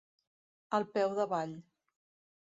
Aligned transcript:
Al 0.77 0.87
peu 0.95 1.13
d'avall. 1.19 1.53